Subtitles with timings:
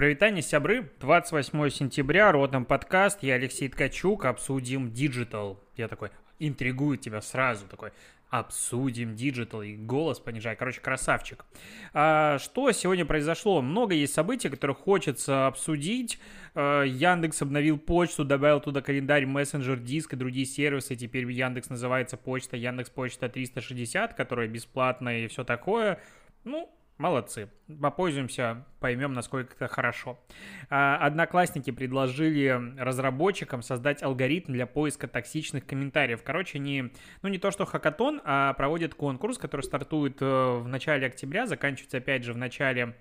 [0.00, 5.62] Прывітанне, сябры, 28 сентября, родом подкаст, я Алексей Ткачук, обсудим digital.
[5.76, 7.90] Я такой, интригует тебя сразу, такой,
[8.30, 10.56] обсудим digital и голос понижай.
[10.56, 11.44] Короче, красавчик.
[11.92, 13.60] А, что сегодня произошло?
[13.60, 16.18] Много есть событий, которые хочется обсудить.
[16.54, 20.96] А, Яндекс обновил почту, добавил туда календарь, мессенджер, диск и другие сервисы.
[20.96, 26.00] Теперь Яндекс называется почта Яндекс Почта 360, которая бесплатная и все такое.
[26.44, 27.48] Ну, Молодцы.
[27.80, 30.20] Попользуемся, поймем, насколько это хорошо.
[30.68, 36.22] А, одноклассники предложили разработчикам создать алгоритм для поиска токсичных комментариев.
[36.22, 36.92] Короче, не,
[37.22, 41.96] ну не то что хакатон, а проводят конкурс, который стартует э, в начале октября, заканчивается
[41.96, 42.94] опять же в начале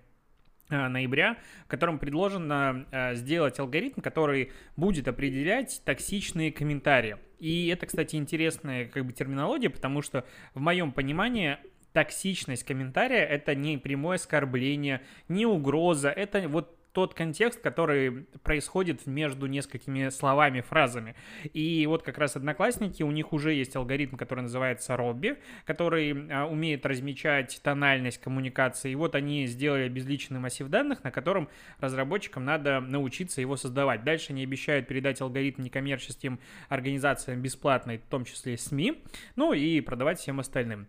[0.70, 1.36] э, ноября,
[1.66, 7.18] в котором предложено э, сделать алгоритм, который будет определять токсичные комментарии.
[7.40, 11.58] И это, кстати, интересная как бы терминология, потому что в моем понимании
[11.94, 19.46] токсичность комментария— это не прямое оскорбление, не угроза, это вот тот контекст, который происходит между
[19.46, 21.16] несколькими словами, фразами.
[21.54, 26.46] И вот как раз одноклассники, у них уже есть алгоритм, который называется Робби, который а,
[26.46, 28.92] умеет размечать тональность коммуникации.
[28.92, 31.48] И вот они сделали безличный массив данных, на котором
[31.80, 34.04] разработчикам надо научиться его создавать.
[34.04, 39.02] Дальше они обещают передать алгоритм некоммерческим организациям бесплатно, в том числе СМИ,
[39.36, 40.88] ну и продавать всем остальным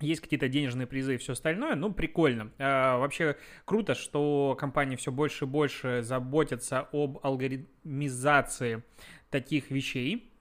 [0.00, 2.50] есть какие-то денежные призы и все остальное, ну, прикольно.
[2.58, 8.82] А, вообще круто, что компании все больше и больше заботятся об алгоритмизации
[9.30, 10.32] таких вещей,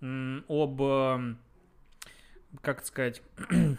[0.48, 0.82] об,
[2.62, 3.22] как сказать,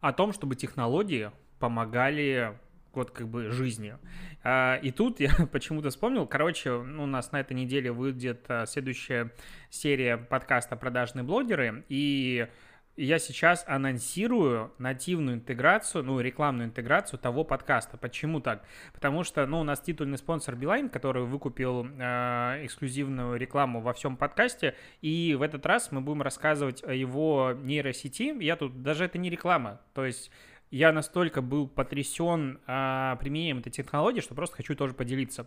[0.00, 2.58] о том, чтобы технологии помогали
[2.92, 3.96] вот как бы жизни.
[4.42, 9.32] А, и тут я почему-то вспомнил, короче, у нас на этой неделе выйдет а, следующая
[9.68, 12.48] серия подкаста «Продажные блогеры», и
[12.96, 17.96] я сейчас анонсирую нативную интеграцию, ну, рекламную интеграцию того подкаста.
[17.96, 18.64] Почему так?
[18.92, 24.16] Потому что, ну, у нас титульный спонсор Билайн, который выкупил э, эксклюзивную рекламу во всем
[24.16, 28.34] подкасте, и в этот раз мы будем рассказывать о его нейросети.
[28.42, 30.30] Я тут, даже это не реклама, то есть
[30.70, 35.46] я настолько был потрясен э, применением этой технологии, что просто хочу тоже поделиться.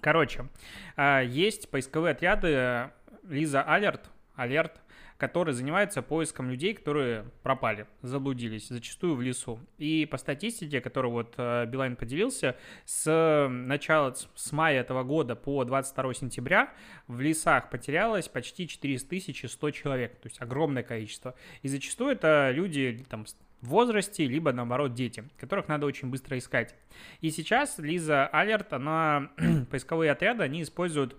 [0.00, 0.48] Короче,
[0.96, 2.90] э, есть поисковые отряды
[3.22, 4.80] Лиза Алерт, Алерт,
[5.16, 9.60] который занимается поиском людей, которые пропали, заблудились, зачастую в лесу.
[9.78, 15.64] И по статистике, которую вот э, Билайн поделился, с начала, с мая этого года по
[15.64, 16.72] 22 сентября
[17.06, 21.34] в лесах потерялось почти 4100 человек, то есть огромное количество.
[21.62, 23.24] И зачастую это люди там,
[23.60, 26.74] в возрасте, либо наоборот дети, которых надо очень быстро искать.
[27.20, 29.30] И сейчас Лиза Алерт, она
[29.70, 31.16] поисковые отряды, они используют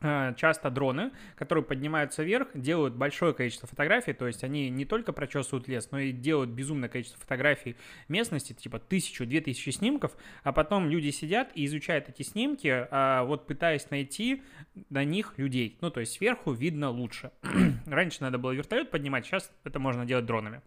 [0.00, 5.68] часто дроны, которые поднимаются вверх, делают большое количество фотографий, то есть они не только прочесывают
[5.68, 7.76] лес, но и делают безумное количество фотографий
[8.08, 13.46] местности, типа тысячу-две тысячи снимков, а потом люди сидят и изучают эти снимки, а вот
[13.46, 14.42] пытаясь найти
[14.88, 15.76] на них людей.
[15.80, 17.30] Ну, то есть сверху видно лучше.
[17.86, 20.62] Раньше надо было вертолет поднимать, сейчас это можно делать дронами.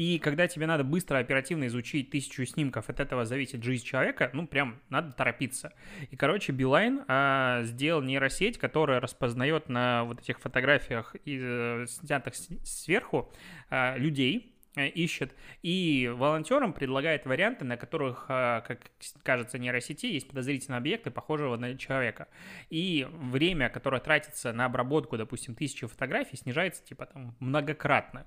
[0.00, 4.46] И когда тебе надо быстро, оперативно изучить тысячу снимков, от этого зависит жизнь человека, ну,
[4.46, 5.74] прям надо торопиться.
[6.10, 13.30] И, короче, Билайн а, сделал нейросеть, которая распознает на вот этих фотографиях, э, снятых сверху,
[13.68, 18.90] а, людей, ищет, и волонтерам предлагает варианты, на которых, э, как
[19.22, 22.28] кажется, нейросети есть подозрительные объекты, похожего на человека.
[22.68, 28.26] И время, которое тратится на обработку, допустим, тысячи фотографий, снижается типа там многократно.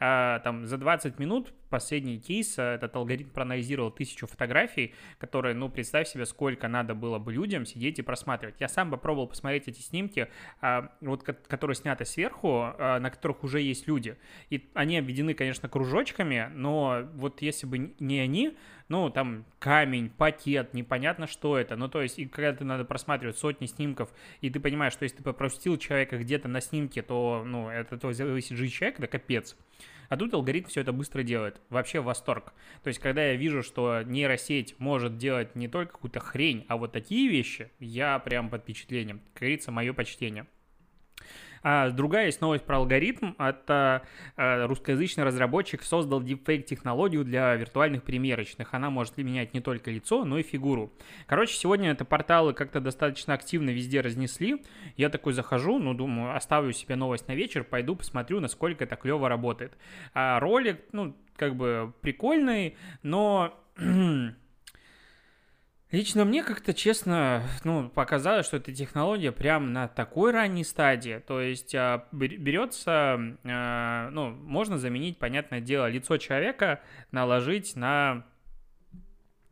[0.00, 5.68] А, там за 20 минут последний кейс, э, этот алгоритм проанализировал тысячу фотографий, которые, ну,
[5.68, 8.56] представь себе, сколько надо было бы людям сидеть и просматривать.
[8.60, 10.28] Я сам попробовал посмотреть эти снимки,
[10.60, 14.16] а, вот, которые сняты сверху, а, на которых уже есть люди.
[14.50, 18.56] И они обведены, конечно, кружками, кружочками, но вот если бы не они,
[18.88, 21.76] ну, там камень, пакет, непонятно, что это.
[21.76, 25.18] Ну, то есть, и когда ты надо просматривать сотни снимков, и ты понимаешь, что если
[25.18, 29.56] ты попростил человека где-то на снимке, то, ну, это то зависит жизнь человека, да капец.
[30.08, 31.60] А тут алгоритм все это быстро делает.
[31.70, 32.52] Вообще восторг.
[32.82, 36.92] То есть, когда я вижу, что нейросеть может делать не только какую-то хрень, а вот
[36.92, 39.20] такие вещи, я прям под впечатлением.
[39.32, 40.46] Как говорится, мое почтение.
[41.64, 43.32] А другая есть новость про алгоритм.
[43.38, 44.02] Это
[44.36, 48.74] э, русскоязычный разработчик создал deepfake-технологию для виртуальных примерочных.
[48.74, 50.92] Она может менять не только лицо, но и фигуру.
[51.26, 54.62] Короче, сегодня это порталы как-то достаточно активно везде разнесли.
[54.98, 59.28] Я такой захожу, ну, думаю, оставлю себе новость на вечер, пойду посмотрю, насколько это клево
[59.30, 59.72] работает.
[60.12, 63.58] А ролик, ну, как бы прикольный, но
[65.94, 71.22] Лично мне как-то честно, ну, показалось, что эта технология прям на такой ранней стадии.
[71.24, 76.80] То есть а, берется, а, ну, можно заменить, понятное дело, лицо человека,
[77.12, 78.26] наложить на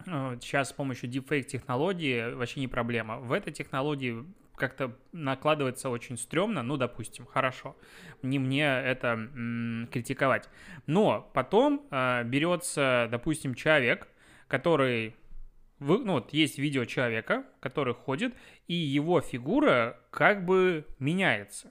[0.05, 3.19] сейчас с помощью deepfake технологии вообще не проблема.
[3.21, 4.25] В этой технологии
[4.57, 7.77] как-то накладывается очень стрёмно, ну, допустим, хорошо,
[8.21, 10.49] не мне это м, критиковать.
[10.89, 14.09] Но потом э, берется, допустим, человек,
[14.49, 15.15] который,
[15.83, 18.35] вы, ну, вот есть видео человека, который ходит,
[18.69, 21.71] и его фигура как бы меняется.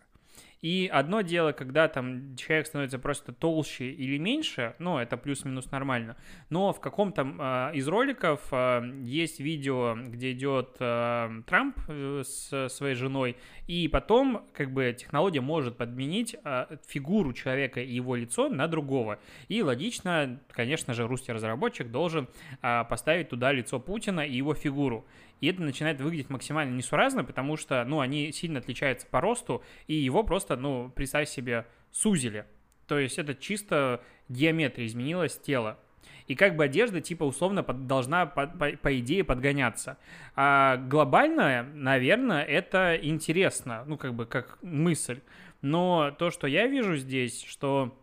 [0.61, 6.17] И одно дело, когда там человек становится просто толще или меньше, ну, это плюс-минус нормально.
[6.49, 12.93] Но в каком-то э, из роликов э, есть видео, где идет э, Трамп с своей
[12.93, 18.67] женой, и потом, как бы, технология может подменить э, фигуру человека и его лицо на
[18.67, 19.19] другого.
[19.47, 22.27] И логично, конечно же, русский разработчик должен
[22.61, 25.07] э, поставить туда лицо Путина и его фигуру
[25.41, 29.95] и это начинает выглядеть максимально несуразно, потому что, ну, они сильно отличаются по росту, и
[29.95, 32.45] его просто, ну, представь себе, сузили.
[32.87, 35.79] То есть это чисто геометрия изменилась тело.
[36.27, 39.97] И как бы одежда, типа, условно под, должна, по, по, по идее, подгоняться.
[40.35, 45.21] А глобально, наверное, это интересно, ну, как бы, как мысль.
[45.61, 47.97] Но то, что я вижу здесь, что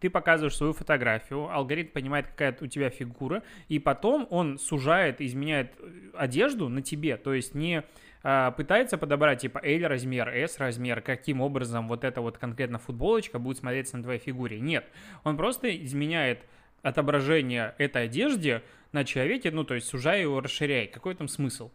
[0.00, 5.72] ты показываешь свою фотографию, алгоритм понимает, какая у тебя фигура, и потом он сужает, изменяет
[5.78, 7.82] э, одежду на тебе, то есть не
[8.22, 13.38] а, пытается подобрать типа L размер, S размер, каким образом вот эта вот конкретно футболочка
[13.38, 14.60] будет смотреться на твоей фигуре.
[14.60, 14.86] Нет,
[15.24, 16.40] он просто изменяет
[16.82, 18.62] отображение этой одежды
[18.92, 20.86] на человеке, ну то есть сужая его, расширяя.
[20.86, 21.70] Какой там смысл?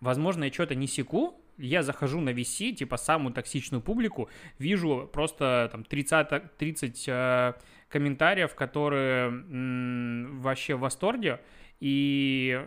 [0.00, 5.68] Возможно, я что-то не секу, я захожу на VC, типа самую токсичную публику, вижу просто
[5.72, 7.54] там 30, 30 э,
[7.88, 11.40] комментариев, которые м, вообще в восторге,
[11.80, 12.66] и,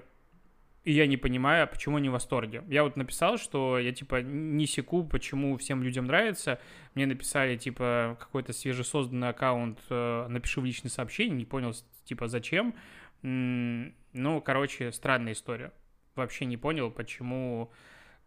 [0.83, 2.63] и я не понимаю, почему они в восторге.
[2.67, 6.59] Я вот написал, что я типа не секу, почему всем людям нравится.
[6.95, 11.73] Мне написали типа какой-то свежесозданный аккаунт, э, напиши в личное сообщение, не понял
[12.05, 12.75] типа зачем.
[13.23, 15.73] М, ну, короче, странная история.
[16.15, 17.71] Вообще не понял, почему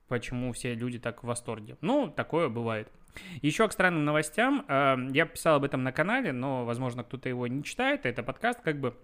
[0.08, 1.76] почему все люди так в восторге.
[1.80, 2.88] Ну, такое бывает.
[3.42, 4.64] Еще к странным новостям.
[4.68, 8.06] Э, я писал об этом на канале, но, возможно, кто-то его не читает.
[8.06, 8.96] Это подкаст как бы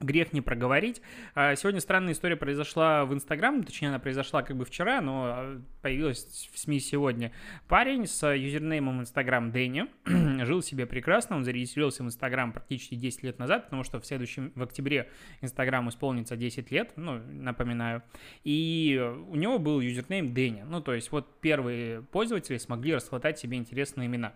[0.00, 1.02] Грех не проговорить.
[1.34, 5.62] А, сегодня странная история произошла в Инстаграм, точнее, она произошла как бы вчера, но а,
[5.82, 7.32] появилась в СМИ сегодня.
[7.66, 9.86] Парень с юзернеймом Инстаграм Дэнни
[10.44, 14.52] жил себе прекрасно, он зарегистрировался в Инстаграм практически 10 лет назад, потому что в следующем,
[14.54, 15.10] в октябре
[15.40, 18.02] Инстаграм исполнится 10 лет, ну, напоминаю.
[18.44, 23.58] И у него был юзернейм Дэнни, ну, то есть вот первые пользователи смогли расхватать себе
[23.58, 24.32] интересные имена.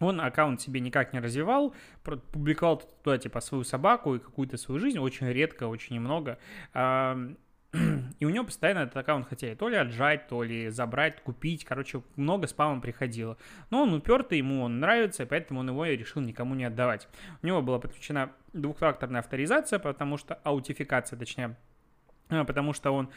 [0.00, 4.98] Он аккаунт себе никак не развивал, публиковал туда типа свою собаку и какую-то свою жизнь,
[4.98, 6.38] очень редко, очень немного.
[8.18, 11.64] И у него постоянно этот аккаунт хотели то ли отжать, то ли забрать, купить.
[11.64, 13.36] Короче, много спама приходило.
[13.70, 17.06] Но он упертый, ему он нравится, поэтому он его и решил никому не отдавать.
[17.42, 21.56] У него была подключена двухфакторная авторизация, потому что аутификация, точнее,
[22.28, 23.10] а, потому что он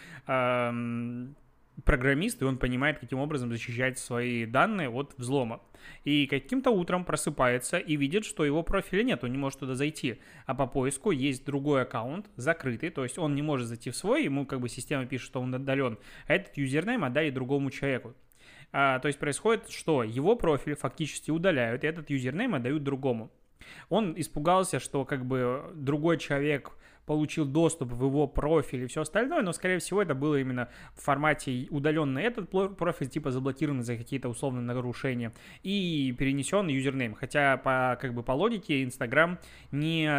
[1.86, 5.62] программист, и он понимает, каким образом защищать свои данные от взлома.
[6.04, 10.20] И каким-то утром просыпается и видит, что его профиля нет, он не может туда зайти.
[10.46, 14.24] А по поиску есть другой аккаунт, закрытый, то есть он не может зайти в свой,
[14.24, 15.98] ему как бы система пишет, что он отдален,
[16.28, 18.14] а этот юзернейм отдали другому человеку.
[18.72, 23.32] А, то есть происходит, что его профиль фактически удаляют, и этот юзернейм отдают другому.
[23.90, 26.74] Он испугался, что как бы другой человек
[27.06, 31.02] получил доступ в его профиль и все остальное, но, скорее всего, это было именно в
[31.02, 35.34] формате удаленно этот профиль, типа заблокирован за какие-то условные нарушения,
[35.64, 37.14] и перенесен юзернейм.
[37.14, 39.40] Хотя по, как бы по логике Инстаграм
[39.72, 40.10] не,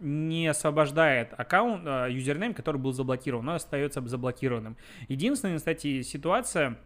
[0.00, 4.76] не освобождает аккаунт, а, юзернейм, который был заблокирован, но остается заблокированным.
[5.08, 6.78] Единственная, кстати, ситуация,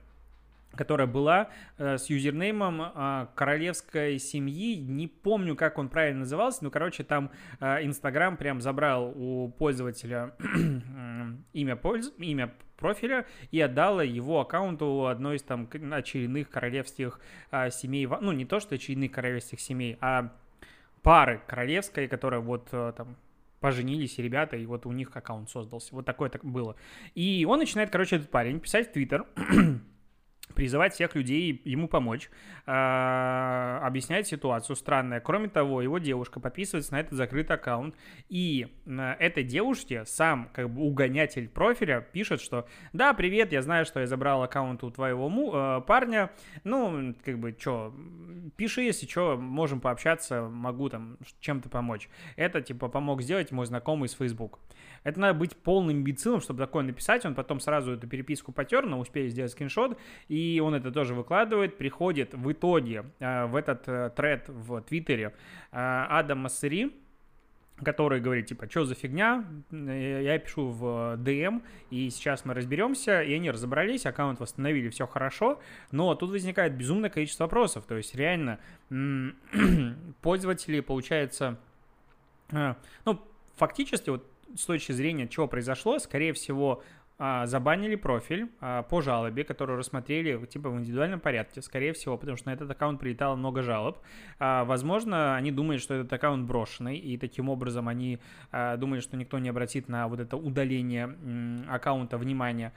[0.77, 4.77] которая была э, с юзернеймом э, королевской семьи.
[4.77, 10.35] Не помню, как он правильно назывался, но, короче, там э, Инстаграм прям забрал у пользователя
[11.53, 12.13] имя, польз...
[12.19, 18.07] имя профиля и отдала его аккаунту одной из там очередных королевских э, семей.
[18.07, 20.33] Ну, не то, что очередных королевских семей, а
[21.03, 23.17] пары королевской, которая вот э, там
[23.61, 25.95] поженились ребята, и вот у них аккаунт создался.
[25.95, 26.77] Вот такое так было.
[27.15, 29.27] И он начинает, короче, этот парень писать в Твиттер,
[30.55, 32.31] призывать всех людей ему помочь,
[32.67, 35.21] э, объяснять ситуацию странная.
[35.21, 37.95] Кроме того, его девушка подписывается на этот закрытый аккаунт,
[38.29, 38.69] и
[39.19, 44.07] этой девушке сам как бы угонятель профиля пишет, что да, привет, я знаю, что я
[44.07, 46.31] забрал аккаунт у твоего му, э, парня,
[46.63, 47.95] ну, как бы, что,
[48.57, 52.09] пиши, если что, можем пообщаться, могу там чем-то помочь.
[52.37, 54.61] Это, типа, помог сделать мой знакомый из Facebook.
[55.03, 57.25] Это надо быть полным имбецилом, чтобы такое написать.
[57.27, 61.77] Он потом сразу эту переписку потер, но успели сделать скриншот, и он это тоже выкладывает.
[61.77, 65.35] Приходит в итоге э, в этот э, тред в Твиттере
[65.73, 67.04] э, Адам Массери,
[67.83, 73.35] который говорит, типа, что за фигня, я пишу в DM, и сейчас мы разберемся, и
[73.35, 78.61] они разобрались, аккаунт восстановили, все хорошо, но тут возникает безумное количество вопросов, то есть реально
[80.23, 81.59] пользователи, получается,
[82.53, 83.21] э, ну,
[83.57, 84.25] фактически, вот
[84.57, 86.83] с точки зрения, чего произошло, скорее всего,
[87.27, 92.37] а, забанили профиль а, по жалобе, которую рассмотрели типа в индивидуальном порядке, скорее всего, потому
[92.37, 93.99] что на этот аккаунт прилетало много жалоб.
[94.39, 98.19] А, возможно, они думали, что этот аккаунт брошенный, и таким образом они
[98.53, 101.17] думали, что никто не обратит на вот это удаление
[101.71, 102.75] аккаунта внимания.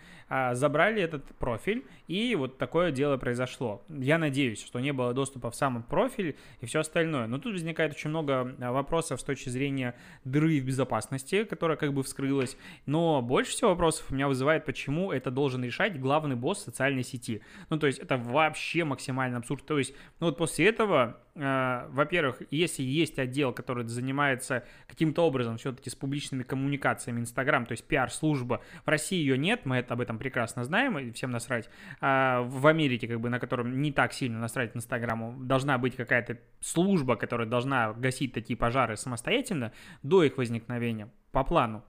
[0.54, 3.84] Забрали этот профиль, и вот такое дело произошло.
[3.90, 7.28] Я надеюсь, что не было доступа в сам профиль и все остальное.
[7.28, 12.04] Но тут возникает очень много вопросов с точки зрения дыры в безопасности, которая как бы
[12.04, 12.58] вскрылась.
[12.86, 17.42] Но больше всего вопросов у меня вызывает, почему это должен решать главный босс социальной сети.
[17.70, 19.66] Ну, то есть это вообще максимально абсурд.
[19.66, 25.58] То есть, ну вот после этого, э, во-первых, если есть отдел, который занимается каким-то образом
[25.58, 30.02] все-таки с публичными коммуникациями Инстаграм, то есть пиар-служба, в России ее нет, мы это об
[30.02, 31.70] этом прекрасно знаем, и всем насрать.
[32.00, 36.38] А в Америке, как бы, на котором не так сильно насрать Инстаграму, должна быть какая-то
[36.60, 41.84] служба, которая должна гасить такие пожары самостоятельно до их возникновения по плану.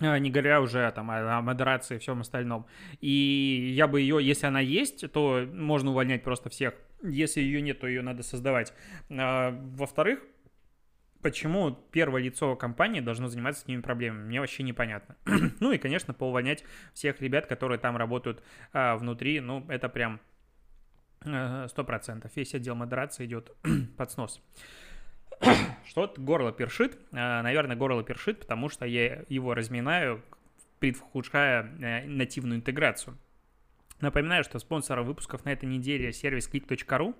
[0.00, 2.66] А, не говоря уже там, о, модерации и всем остальном.
[3.00, 6.74] И я бы ее, если она есть, то можно увольнять просто всех.
[7.02, 8.72] Если ее нет, то ее надо создавать.
[9.10, 10.20] А, во-вторых,
[11.22, 15.16] почему первое лицо компании должно заниматься такими проблемами, мне вообще непонятно.
[15.60, 16.64] ну и, конечно, поувольнять
[16.94, 20.20] всех ребят, которые там работают а, внутри, ну, это прям
[21.24, 22.30] э, сто процентов.
[22.36, 23.50] Весь отдел модерации идет
[23.96, 24.40] под снос.
[25.86, 26.98] Что-то горло першит.
[27.12, 30.22] А, наверное, горло першит, потому что я его разминаю,
[30.78, 33.16] предвкушая э, нативную интеграцию.
[34.00, 37.16] Напоминаю, что спонсором выпусков на этой неделе сервис click.ru.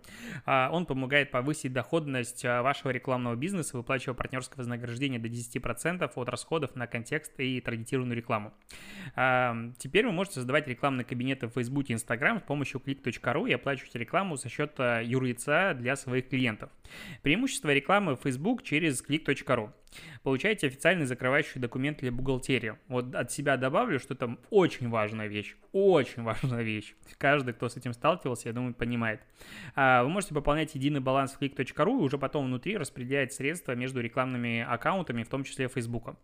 [0.46, 6.28] А, он помогает повысить доходность а, вашего рекламного бизнеса, выплачивая партнерское вознаграждение до 10% от
[6.28, 8.52] расходов на контекст и таргетированную рекламу.
[9.16, 13.52] А, теперь вы можете создавать рекламные кабинеты в Facebook и Instagram с помощью click.ru и
[13.52, 16.70] оплачивать рекламу за счет юрлица для своих клиентов.
[17.22, 19.72] Преимущество рекламы в Facebook через click.ru.
[20.22, 22.74] Получаете официальный закрывающий документ для бухгалтерии.
[22.88, 25.56] Вот от себя добавлю, что это очень важная вещь.
[25.72, 26.94] Очень важная вещь.
[27.18, 29.20] Каждый, кто с этим сталкивался, я думаю, понимает.
[29.74, 34.00] А, вы можете пополнять единый баланс в click.ru и уже потом внутри распределять средства между
[34.00, 36.16] рекламными аккаунтами, в том числе Facebook.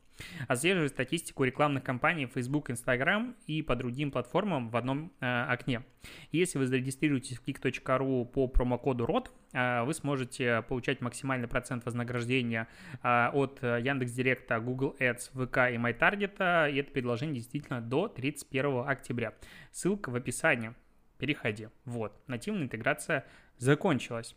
[0.47, 5.83] Отслеживать статистику рекламных кампаний Facebook, Instagram и по другим платформам в одном э, окне.
[6.31, 12.69] Если вы зарегистрируетесь в click.ru по промокоду ROT, э, вы сможете получать максимальный процент вознаграждения
[13.03, 13.31] э,
[13.63, 16.71] от Яндекс.Директа, Google Ads, ВК и MyTarget.
[16.71, 19.35] И это предложение действительно до 31 октября.
[19.73, 20.75] Ссылка в описании.
[21.19, 21.69] Переходи.
[21.85, 23.25] Вот, нативная интеграция
[23.59, 24.37] закончилась.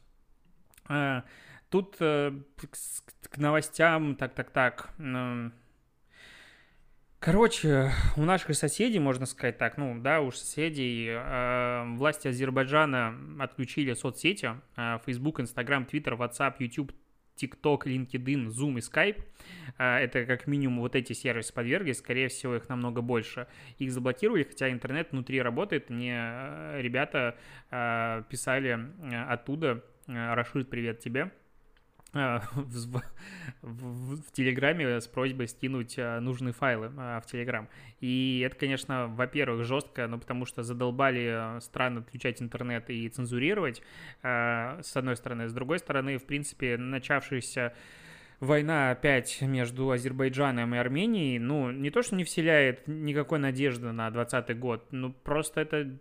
[1.70, 4.94] Тут к новостям, так-так-так,
[7.20, 13.94] Короче, у наших соседей, можно сказать так, ну да, уж соседей, э, власти Азербайджана отключили
[13.94, 16.94] соцсети, э, Facebook, Instagram, Twitter, WhatsApp, YouTube,
[17.42, 19.24] TikTok, LinkedIn, Zoom и Skype.
[19.78, 23.48] Э, это как минимум вот эти сервисы подверглись, скорее всего их намного больше.
[23.78, 25.90] Их заблокировали, хотя интернет внутри работает.
[25.90, 27.38] Мне э, ребята
[27.72, 31.47] э, писали э, оттуда, э, Рашид, привет тебе а,
[32.14, 33.02] в,
[33.62, 37.68] в, в Телеграме с просьбой скинуть а, нужные файлы а, в Телеграм.
[38.00, 43.82] И это, конечно, во-первых, жестко, ну, потому что задолбали странно отключать интернет и цензурировать,
[44.22, 45.50] с одной стороны.
[45.50, 47.74] С другой стороны, в принципе, начавшаяся
[48.40, 54.12] война опять между Азербайджаном и Арменией, ну, не то, что не вселяет никакой надежды на
[54.12, 55.98] 2020 год, ну, просто это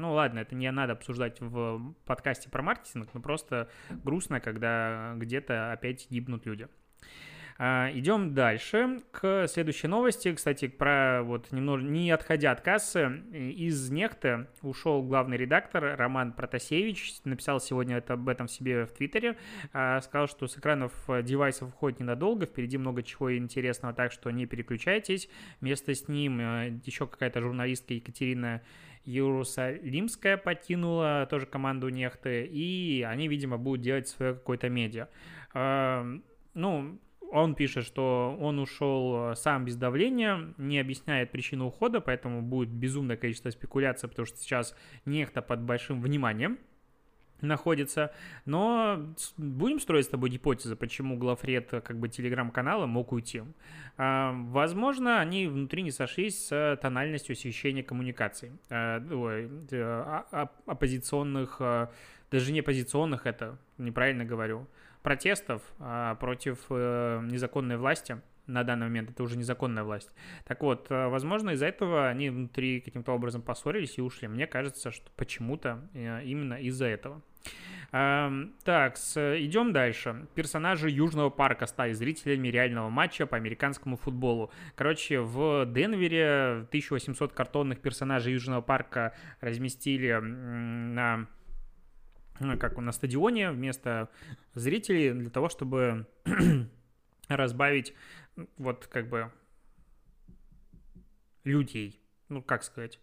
[0.00, 5.72] ну ладно, это не надо обсуждать в подкасте про маркетинг, но просто грустно, когда где-то
[5.72, 6.68] опять гибнут люди.
[7.62, 10.32] А, идем дальше к следующей новости.
[10.32, 17.16] Кстати, про вот немного не отходя от кассы, из Нехта ушел главный редактор Роман Протасевич.
[17.24, 19.36] Написал сегодня это, об этом себе в Твиттере.
[19.74, 22.46] А, сказал, что с экранов девайсов уходит ненадолго.
[22.46, 25.28] Впереди много чего интересного, так что не переключайтесь.
[25.60, 28.62] Вместо с ним э, еще какая-то журналистка Екатерина
[29.04, 35.08] Иерусалимская покинула тоже команду Нехты, и они, видимо, будут делать свое какое-то медиа.
[36.54, 36.98] Ну,
[37.32, 43.16] он пишет, что он ушел сам без давления, не объясняет причину ухода, поэтому будет безумное
[43.16, 46.58] количество спекуляций, потому что сейчас нехта под большим вниманием
[47.42, 48.12] находится.
[48.44, 53.42] Но будем строить с тобой гипотезы, почему главред как бы телеграм-канала мог уйти.
[53.96, 58.52] А, возможно, они внутри не сошлись с тональностью освещения коммуникаций.
[58.68, 61.60] А, ой, а, оппозиционных,
[62.30, 64.66] даже не оппозиционных, это неправильно говорю.
[65.02, 70.10] протестов а, против э, незаконной власти на данный момент, это уже незаконная власть.
[70.44, 74.28] Так вот, э, возможно, из-за этого они внутри каким-то образом поссорились и ушли.
[74.28, 77.22] Мне кажется, что почему-то э, именно из-за этого.
[77.90, 80.28] Так, идем дальше.
[80.36, 84.52] Персонажи Южного парка стали зрителями реального матча по американскому футболу.
[84.76, 91.26] Короче, в Денвере 1800 картонных персонажей Южного парка разместили на
[92.38, 94.08] ну, как на стадионе вместо
[94.54, 96.06] зрителей для того, чтобы
[97.28, 97.94] разбавить
[98.56, 99.32] вот как бы
[101.44, 102.00] людей.
[102.28, 102.98] Ну, как сказать.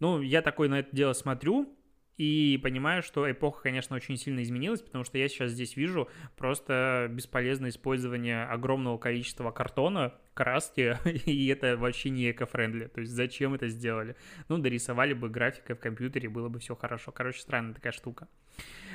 [0.00, 1.76] Ну, я такой на это дело смотрю,
[2.20, 7.06] и понимаю, что эпоха, конечно, очень сильно изменилась, потому что я сейчас здесь вижу просто
[7.10, 12.86] бесполезное использование огромного количества картона, краски, и это вообще не эко-френдли.
[12.86, 14.16] То есть зачем это сделали?
[14.48, 17.12] Ну, дорисовали бы графикой в компьютере, было бы все хорошо.
[17.12, 18.26] Короче, странная такая штука.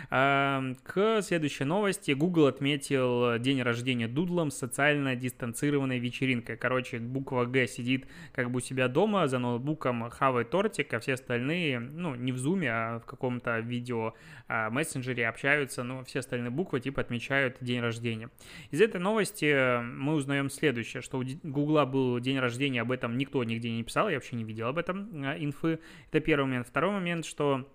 [0.10, 2.12] К следующей новости.
[2.12, 6.58] Google отметил день рождения Дудлом социально дистанцированной вечеринкой.
[6.58, 11.14] Короче, буква Г сидит как бы у себя дома за ноутбуком, хавает тортик, а все
[11.14, 14.14] остальные, ну, не в зуме, а в каком-то видео
[14.48, 18.30] а, мессенджере общаются, но все остальные буквы типа отмечают день рождения.
[18.70, 23.44] Из этой новости мы узнаем следующее, что у Гугла был день рождения, об этом никто
[23.44, 25.80] нигде не писал, я вообще не видел об этом а, инфы.
[26.10, 26.68] Это первый момент.
[26.68, 27.68] Второй момент, что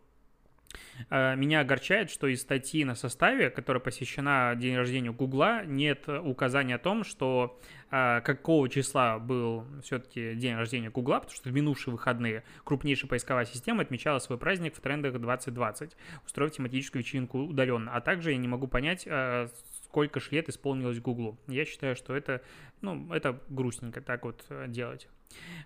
[1.08, 6.76] Э, меня огорчает, что из статьи на составе, которая посвящена день рождения Гугла, нет указания
[6.76, 7.58] о том, что
[7.90, 13.44] э, какого числа был все-таки день рождения Гугла, потому что в минувшие выходные крупнейшая поисковая
[13.44, 17.92] система отмечала свой праздник в трендах 2020, устроив тематическую вечеринку удаленно.
[17.94, 19.06] А также я не могу понять,
[19.90, 21.36] сколько ж лет исполнилось Гуглу.
[21.48, 22.42] Я считаю, что это,
[22.80, 25.08] ну, это грустненько так вот делать.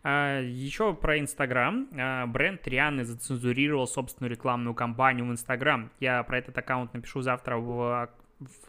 [0.02, 1.88] А, еще про Инстаграм.
[1.92, 5.90] А, бренд Рианы зацензурировал собственную рекламную кампанию в Инстаграм.
[6.00, 8.10] Я про этот аккаунт напишу завтра в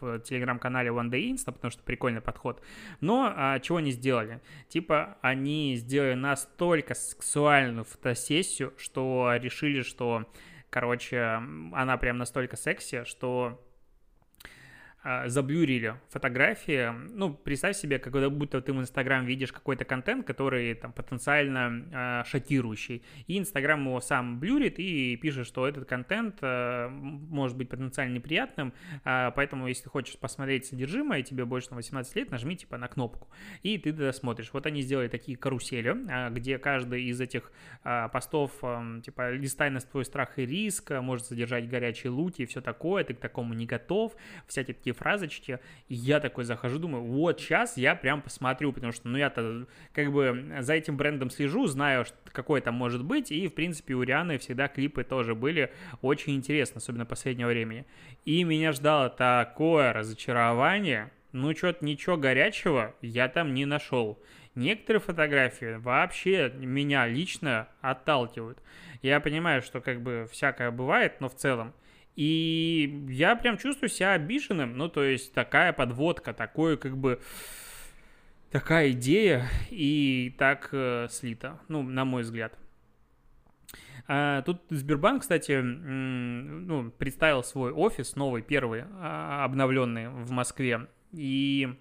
[0.00, 2.62] в телеграм-канале One Day Insta, потому что прикольный подход.
[3.00, 4.40] Но а, чего они сделали?
[4.68, 10.24] Типа они сделали настолько сексуальную фотосессию, что решили, что,
[10.70, 11.40] короче,
[11.72, 13.60] она прям настолько секси, что
[15.26, 16.90] заблюрили фотографии.
[17.10, 22.28] Ну, представь себе, как будто ты в Инстаграм видишь какой-то контент, который там потенциально э,
[22.28, 23.02] шокирующий.
[23.26, 28.72] И Инстаграм его сам блюрит и пишет, что этот контент э, может быть потенциально неприятным,
[29.04, 33.28] э, поэтому если хочешь посмотреть содержимое, тебе больше на 18 лет, нажми типа на кнопку,
[33.62, 34.50] и ты тогда смотришь.
[34.52, 37.52] Вот они сделали такие карусели, э, где каждый из этих
[37.84, 42.46] э, постов, э, типа, листай на твой страх и риск, может содержать горячие луки и
[42.46, 44.16] все такое, ты к такому не готов,
[44.46, 49.08] всякие такие фразочки, и я такой захожу, думаю, вот сейчас я прям посмотрю, потому что,
[49.08, 53.54] ну, я-то как бы за этим брендом слежу, знаю, какой там может быть, и, в
[53.54, 57.86] принципе, у Рианы всегда клипы тоже были очень интересны, особенно последнего времени.
[58.24, 64.18] И меня ждало такое разочарование, ну, что-то ничего горячего я там не нашел.
[64.54, 68.58] Некоторые фотографии вообще меня лично отталкивают.
[69.02, 71.74] Я понимаю, что как бы всякое бывает, но в целом
[72.16, 74.76] и я прям чувствую себя обиженным.
[74.76, 77.20] Ну, то есть такая подводка, такое как бы
[78.50, 82.58] такая идея и так э, слита, ну, на мой взгляд.
[84.08, 90.86] А, тут Сбербанк, кстати, ну, представил свой офис, новый, первый, а, обновленный в Москве.
[91.12, 91.76] И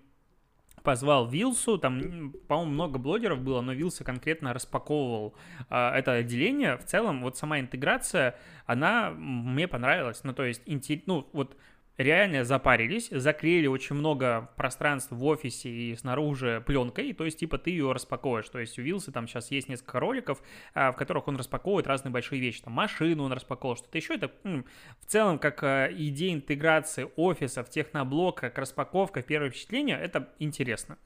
[0.86, 5.36] позвал Вилсу, там, по-моему, много блогеров было, но Вилса конкретно распаковывал
[5.70, 6.78] а, это отделение.
[6.78, 10.22] В целом, вот сама интеграция, она мне понравилась.
[10.24, 10.62] Ну, то есть,
[11.08, 11.58] ну, вот
[11.98, 17.72] реально запарились, заклеили очень много пространств в офисе и снаружи пленкой, то есть, типа, ты
[17.72, 18.50] ее распаковываешь.
[18.50, 20.42] То есть, у Вилса там сейчас есть несколько роликов,
[20.74, 22.62] а, в которых он распаковывает разные большие вещи.
[22.62, 24.16] Там машину он распаковал, что-то еще.
[24.16, 30.34] Это в целом, как а, идея интеграции офиса в техноблок, как распаковка, первое впечатление, это
[30.40, 30.98] интересно.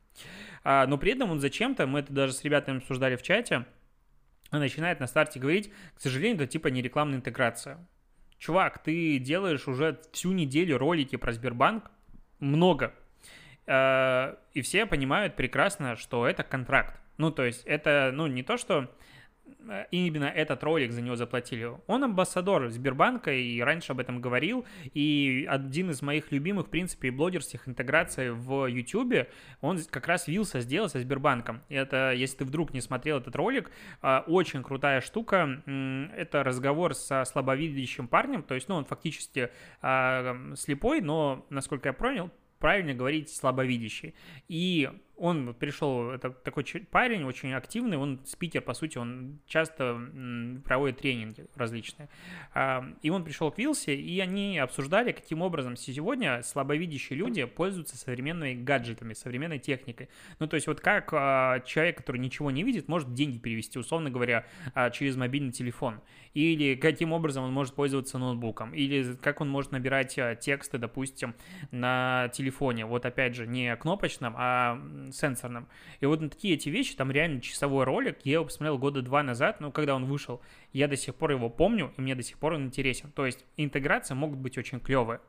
[0.63, 3.65] А, но при этом он зачем-то, мы это даже с ребятами обсуждали в чате,
[4.51, 7.85] начинает на старте говорить, к сожалению, это типа не рекламная интеграция
[8.39, 11.91] чувак, ты делаешь уже всю неделю ролики про Сбербанк,
[12.39, 12.93] много,
[13.67, 16.99] э, и все понимают прекрасно, что это контракт.
[17.17, 18.89] Ну, то есть это, ну, не то, что
[19.91, 21.71] именно этот ролик за него заплатили.
[21.87, 24.65] Он амбассадор Сбербанка и раньше об этом говорил.
[24.93, 29.27] И один из моих любимых, в принципе, блогерских интеграций в YouTube,
[29.61, 31.61] он как раз вился сделать со Сбербанком.
[31.69, 35.61] И это, если ты вдруг не смотрел этот ролик, э, очень крутая штука.
[36.15, 39.49] Это разговор со слабовидящим парнем, то есть, ну, он фактически
[39.81, 44.13] э, слепой, но, насколько я понял, правильно говорить слабовидящий.
[44.47, 49.99] И он пришел, это такой парень очень активный, он спикер, по сути, он часто
[50.65, 52.09] проводит тренинги различные.
[52.53, 57.97] А, и он пришел к Вилсе, и они обсуждали, каким образом сегодня слабовидящие люди пользуются
[57.97, 60.09] современными гаджетами, современной техникой.
[60.39, 64.09] Ну, то есть вот как а, человек, который ничего не видит, может деньги перевести, условно
[64.09, 66.01] говоря, а, через мобильный телефон.
[66.33, 68.73] Или каким образом он может пользоваться ноутбуком.
[68.73, 71.35] Или как он может набирать тексты, допустим,
[71.71, 72.85] на телефоне.
[72.85, 74.79] Вот опять же, не кнопочном, а
[75.11, 75.67] сенсорным.
[75.99, 79.23] И вот на такие эти вещи, там реально часовой ролик, я его посмотрел года два
[79.23, 80.41] назад, ну, когда он вышел,
[80.73, 83.11] я до сих пор его помню, и мне до сих пор он интересен.
[83.11, 85.19] То есть интеграция могут быть очень клевые.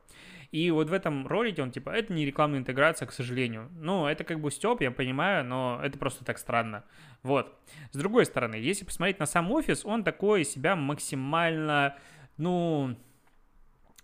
[0.51, 3.69] И вот в этом ролике он типа, это не рекламная интеграция, к сожалению.
[3.79, 6.83] Ну, это как бы степ, я понимаю, но это просто так странно.
[7.23, 7.57] Вот.
[7.91, 11.97] С другой стороны, если посмотреть на сам офис, он такой себя максимально,
[12.37, 12.97] ну,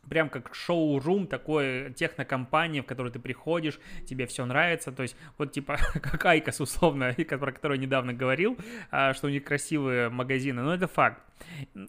[0.09, 5.51] прям как шоу-рум, такой технокомпания, в которую ты приходишь, тебе все нравится, то есть вот
[5.51, 8.57] типа как IQOS условно, про который недавно говорил,
[8.91, 11.21] а, что у них красивые магазины, но это факт.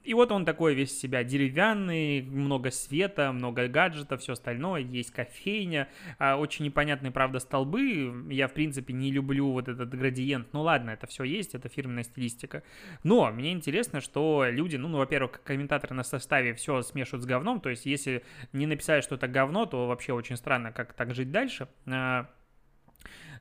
[0.04, 5.88] И вот он такой весь себя деревянный, много света, много гаджетов, все остальное, есть кофейня,
[6.18, 10.90] а, очень непонятные, правда, столбы, я, в принципе, не люблю вот этот градиент, ну ладно,
[10.90, 12.62] это все есть, это фирменная стилистика,
[13.02, 17.60] но мне интересно, что люди, ну, ну во-первых, комментаторы на составе все смешивают с говном,
[17.60, 21.30] то есть если не написали, что это говно, то вообще очень странно, как так жить
[21.30, 22.28] дальше, а,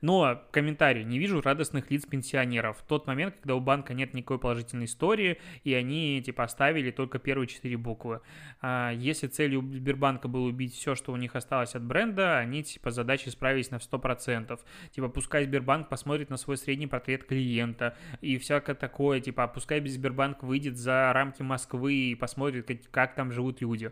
[0.02, 1.04] но комментарий.
[1.04, 2.84] Не вижу радостных лиц пенсионеров.
[2.88, 7.48] Тот момент, когда у банка нет никакой положительной истории, и они, типа, оставили только первые
[7.48, 8.22] четыре буквы.
[8.62, 12.92] А если целью Сбербанка было убить все, что у них осталось от бренда, они, типа,
[12.92, 14.60] задачи справились на 100%.
[14.92, 19.20] Типа, пускай Сбербанк посмотрит на свой средний портрет клиента и всякое такое.
[19.20, 23.92] Типа, пускай Сбербанк выйдет за рамки Москвы и посмотрит, как, как там живут люди.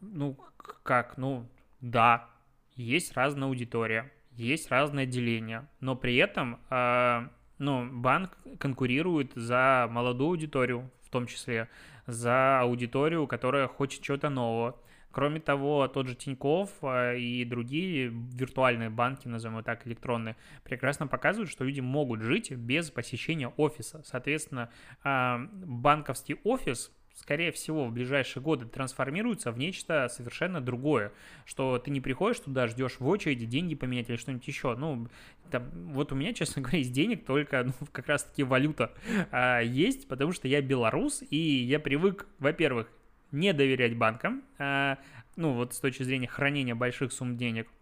[0.00, 0.38] Ну,
[0.82, 1.16] как?
[1.18, 1.46] Ну,
[1.80, 2.28] да,
[2.76, 10.30] есть разная аудитория есть разные отделения, но при этом э, ну, банк конкурирует за молодую
[10.30, 11.68] аудиторию, в том числе
[12.06, 14.78] за аудиторию, которая хочет чего-то нового.
[15.12, 21.06] Кроме того, тот же Тиньков э, и другие виртуальные банки, назовем его так, электронные, прекрасно
[21.08, 24.02] показывают, что люди могут жить без посещения офиса.
[24.04, 24.70] Соответственно,
[25.02, 31.12] э, банковский офис скорее всего, в ближайшие годы трансформируется в нечто совершенно другое,
[31.44, 34.74] что ты не приходишь туда, ждешь в очереди деньги поменять или что-нибудь еще.
[34.76, 35.08] Ну,
[35.50, 38.92] там, вот у меня, честно говоря, из денег только ну, как раз-таки валюта.
[39.30, 42.88] А, есть, потому что я белорус, и я привык, во-первых,
[43.32, 44.98] не доверять банкам, а,
[45.36, 47.68] ну, вот с точки зрения хранения больших сумм денег–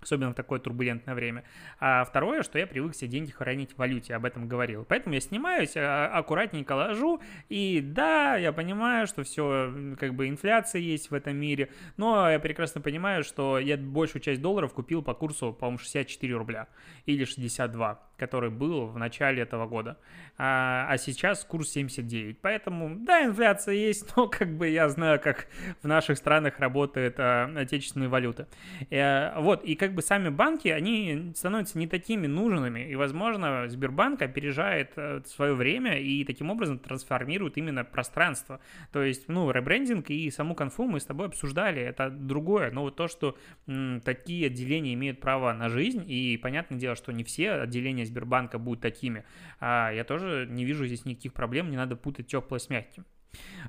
[0.00, 1.44] особенно в такое турбулентное время.
[1.80, 4.84] А второе, что я привык все деньги хранить в валюте, об этом говорил.
[4.88, 10.80] Поэтому я снимаюсь, а, аккуратненько ложу, и да, я понимаю, что все, как бы инфляция
[10.80, 15.14] есть в этом мире, но я прекрасно понимаю, что я большую часть долларов купил по
[15.14, 16.68] курсу, по-моему, 64 рубля
[17.06, 19.96] или 62 который был в начале этого года.
[20.36, 22.40] А, а сейчас курс 79.
[22.40, 25.46] Поэтому, да, инфляция есть, но как бы я знаю, как
[25.82, 28.46] в наших странах работает а, отечественные валюты.
[28.90, 32.88] А, вот, и как бы сами банки, они становятся не такими нужными.
[32.90, 38.60] И, возможно, Сбербанк опережает а, свое время и таким образом трансформирует именно пространство.
[38.92, 42.70] То есть, ну, ребрендинг и саму конфу мы с тобой обсуждали, это другое.
[42.70, 47.12] Но вот то, что м, такие отделения имеют право на жизнь, и понятное дело, что
[47.12, 49.24] не все отделения Сбербанка будут такими.
[49.60, 53.04] А я тоже не вижу здесь никаких проблем, не надо путать теплое с мягким.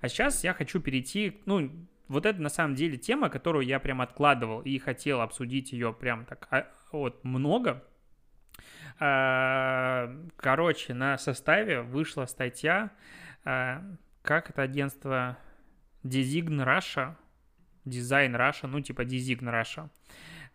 [0.02, 1.70] А сейчас я хочу перейти, ну,
[2.10, 6.26] вот это на самом деле тема, которую я прям откладывал и хотел обсудить ее прям
[6.26, 7.84] так а, вот много.
[9.00, 12.92] А, короче, на составе вышла статья,
[13.46, 13.84] а,
[14.24, 15.38] как это агентство
[16.04, 17.16] Design Russia,
[17.86, 19.90] Design Russia, ну типа Design Russia,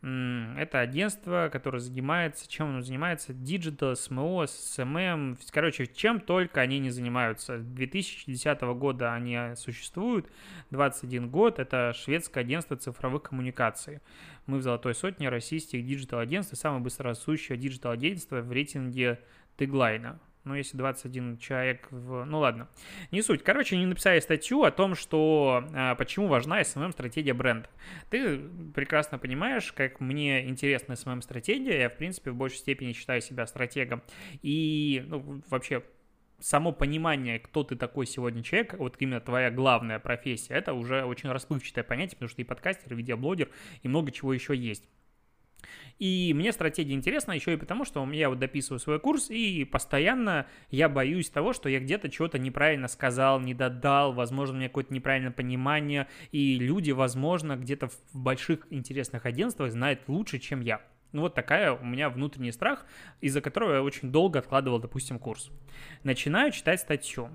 [0.04, 3.32] это агентство, которое занимается, чем оно занимается?
[3.32, 7.58] Digital, SMO, SMM, короче, чем только они не занимаются.
[7.58, 10.30] С 2010 года они существуют,
[10.70, 14.00] 21 год, это шведское агентство цифровых коммуникаций.
[14.46, 19.20] Мы в золотой сотне российских digital-агентств, самое быстрорастущее digital-агентство в рейтинге
[19.56, 22.24] Tagline а ну, если 21 человек в...
[22.24, 22.68] Ну, ладно,
[23.10, 23.42] не суть.
[23.42, 27.68] Короче, они написали статью о том, что а, почему важна SMM-стратегия бренда.
[28.10, 28.38] Ты
[28.74, 31.80] прекрасно понимаешь, как мне интересна SMM-стратегия.
[31.80, 34.02] Я, в принципе, в большей степени считаю себя стратегом.
[34.42, 35.82] И ну, вообще
[36.40, 41.30] само понимание, кто ты такой сегодня человек, вот именно твоя главная профессия, это уже очень
[41.30, 43.48] расплывчатое понятие, потому что и подкастер, и видеоблогер,
[43.82, 44.84] и много чего еще есть.
[45.98, 50.46] И мне стратегия интересна еще и потому, что я вот дописываю свой курс, и постоянно
[50.70, 54.92] я боюсь того, что я где-то чего-то неправильно сказал, не додал, возможно, у меня какое-то
[54.92, 60.80] неправильное понимание, и люди, возможно, где-то в больших интересных агентствах знают лучше, чем я.
[61.12, 62.84] Ну, вот такая у меня внутренний страх,
[63.20, 65.52] из-за которого я очень долго откладывал, допустим, курс.
[66.02, 67.30] Начинаю читать статью.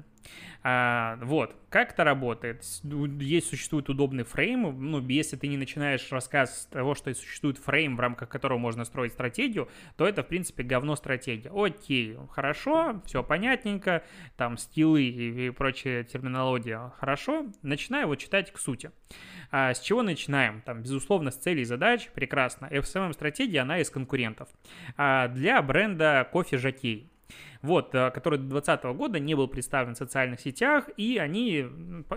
[0.62, 2.66] А, вот, как это работает?
[2.84, 8.00] Есть, существует удобный фрейм, ну, если ты не начинаешь рассказ того, что существует фрейм, в
[8.00, 11.52] рамках которого можно строить стратегию, то это, в принципе, говно стратегия.
[11.54, 14.04] Окей, хорошо, все понятненько,
[14.36, 18.92] там, стилы и, и прочая терминология, хорошо, начинаю вот читать к сути.
[19.52, 20.62] А с чего начинаем?
[20.62, 22.66] Там, безусловно, с целей и задач, прекрасно.
[22.66, 24.50] FSMM-стратегия, она из конкурентов.
[24.98, 27.09] А для бренда кофе Жакей
[27.62, 31.66] вот, э, который до 2020 года не был представлен в социальных сетях, и они,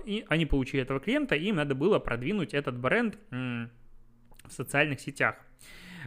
[0.05, 5.37] и они получили этого клиента, и им надо было продвинуть этот бренд в социальных сетях.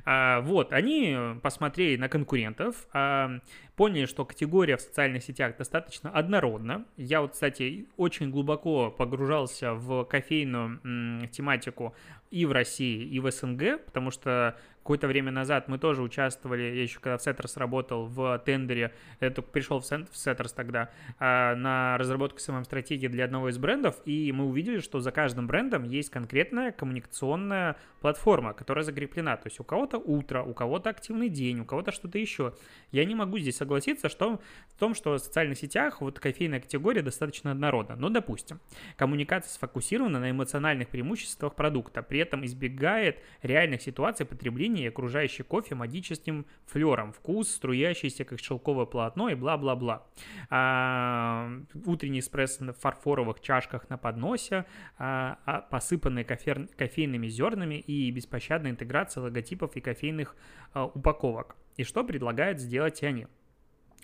[0.03, 3.39] А, вот, они посмотрели на конкурентов, а,
[3.75, 6.85] поняли, что категория в социальных сетях достаточно однородна.
[6.97, 11.95] Я вот, кстати, очень глубоко погружался в кофейную тематику
[12.29, 16.83] и в России, и в СНГ, потому что Какое-то время назад мы тоже участвовали, я
[16.83, 21.97] еще когда в Setters работал, в тендере, я только пришел в Setters тогда, а, на
[21.97, 26.71] разработку SMM-стратегии для одного из брендов, и мы увидели, что за каждым брендом есть конкретная
[26.71, 29.35] коммуникационная платформа, которая закреплена.
[29.37, 32.53] То есть у кого-то утро, у кого-то активный день, у кого-то что-то еще.
[32.91, 37.01] Я не могу здесь согласиться что, в том, что в социальных сетях вот кофейная категория
[37.01, 37.95] достаточно однородна.
[37.95, 38.59] Но, допустим,
[38.97, 45.43] коммуникация сфокусирована на эмоциональных преимуществах продукта, при этом избегает реальных ситуаций потребления растения и окружающий
[45.43, 50.03] кофе магическим флером, вкус, струящийся как шелковое полотно и бла-бла-бла.
[50.49, 51.49] А,
[51.85, 54.65] утренний эспрессо в фарфоровых чашках на подносе,
[54.97, 60.35] а, а, посыпанные кофе, кофейными зернами и беспощадная интеграция логотипов и кофейных
[60.73, 61.55] а, упаковок.
[61.77, 63.27] И что предлагают сделать они?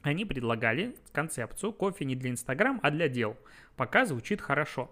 [0.03, 3.37] Они предлагали концепцию кофе не для Инстаграм, а для дел.
[3.75, 4.89] Пока звучит хорошо.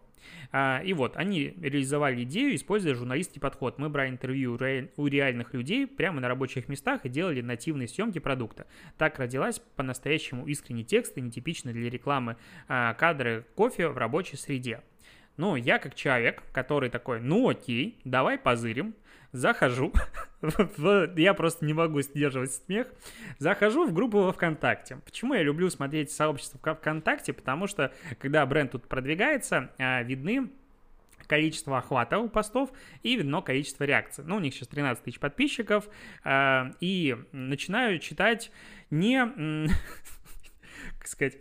[0.52, 3.78] А, и вот, они реализовали идею, используя журналистский подход.
[3.78, 4.58] Мы брали интервью
[4.98, 8.68] у реальных людей прямо на рабочих местах и делали нативные съемки продукта.
[8.98, 14.82] Так родилась по-настоящему искренний текст и нетипичный для рекламы а, кадры кофе в рабочей среде.
[15.38, 18.94] Ну, я как человек, который такой, ну окей, давай позырим,
[19.32, 19.94] захожу,
[21.16, 22.88] я просто не могу сдерживать смех,
[23.38, 24.98] захожу в группу во ВКонтакте.
[25.06, 27.34] Почему я люблю смотреть сообщество ВКонтакте?
[27.34, 30.50] Потому что, когда бренд тут продвигается, а, видны
[31.28, 32.72] количество охвата у постов
[33.04, 34.24] и видно количество реакций.
[34.26, 35.88] Ну, у них сейчас 13 тысяч подписчиков,
[36.24, 38.52] а, и начинаю читать
[38.90, 39.24] не,
[40.98, 41.38] как сказать,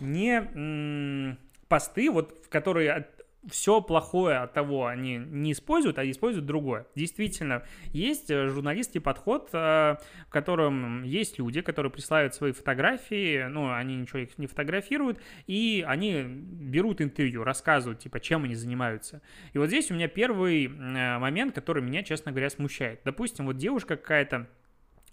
[0.00, 1.36] не
[1.68, 3.08] посты, вот, в которые
[3.50, 6.86] все плохое от того они не используют, а используют другое.
[6.94, 13.72] Действительно, есть э, журналистский подход, э, в котором есть люди, которые присылают свои фотографии, ну,
[13.72, 19.22] они ничего их не фотографируют, и они берут интервью, рассказывают, типа, чем они занимаются.
[19.52, 23.00] И вот здесь у меня первый э, момент, который меня, честно говоря, смущает.
[23.04, 24.48] Допустим, вот девушка какая-то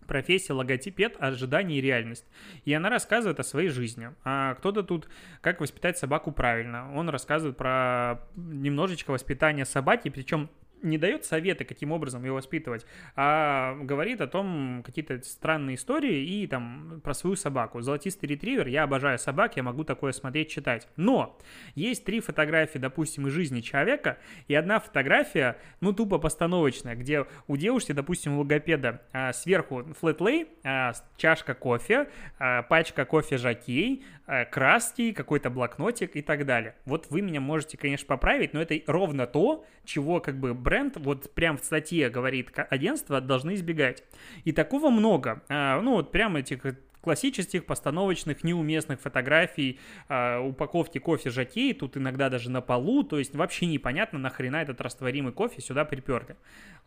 [0.08, 2.26] профессия логотипед, ожидание и реальность.
[2.66, 4.10] И она рассказывает о своей жизни.
[4.24, 5.08] А кто-то тут,
[5.42, 6.94] как воспитать собаку правильно.
[6.96, 10.50] Он рассказывает про немножечко воспитания собаки, причем
[10.84, 16.48] не дает советы, каким образом его воспитывать, а говорит о том какие-то странные истории и
[16.48, 17.82] там про свою собаку.
[17.82, 20.88] Золотистый ретривер, я обожаю собак, я могу такое смотреть, читать.
[20.96, 21.39] Но
[21.76, 24.17] есть три фотографии, допустим, из жизни человека,
[24.48, 30.93] и одна фотография, ну, тупо постановочная, где у девушки, допустим, логопеда а, сверху флетлей, а,
[31.17, 34.04] чашка кофе, а, пачка кофе жакей,
[34.52, 36.76] краски, какой-то блокнотик и так далее.
[36.86, 41.34] Вот вы меня можете, конечно, поправить, но это ровно то, чего как бы бренд, вот
[41.34, 44.04] прям в статье говорит агентство, должны избегать.
[44.43, 45.43] И такого много.
[45.50, 46.65] А, ну, вот прям этих
[47.04, 53.36] классических, постановочных, неуместных фотографий, э, упаковки кофе жакей, тут иногда даже на полу, то есть
[53.36, 56.38] вообще непонятно, нахрена этот растворимый кофе сюда приперли.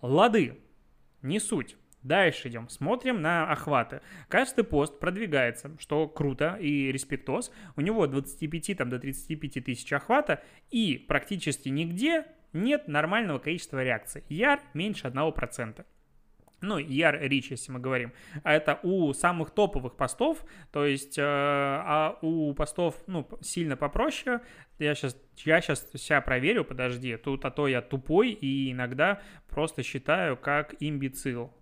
[0.01, 0.59] Лады,
[1.21, 1.77] не суть.
[2.07, 4.01] Дальше идем, смотрим на охваты.
[4.29, 7.51] Каждый пост продвигается, что круто и респектос.
[7.75, 10.41] У него от 25 там, до 35 тысяч охвата
[10.71, 14.23] и практически нигде нет нормального количества реакций.
[14.29, 15.85] Яр меньше 1%.
[16.61, 18.13] Ну, яр рич, если мы говорим.
[18.45, 24.41] А это у самых топовых постов, то есть, э, а у постов, ну, сильно попроще.
[24.79, 29.83] Я сейчас, я сейчас себя проверю, подожди, тут, а то я тупой и иногда просто
[29.83, 31.53] считаю как имбецил.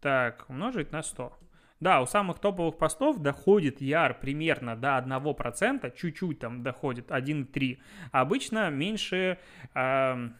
[0.00, 1.36] Так, умножить на 100.
[1.80, 7.78] Да, у самых топовых постов доходит яр примерно до 1%, чуть-чуть там доходит 1,3.
[8.12, 9.38] А обычно меньше...
[9.74, 10.30] Э,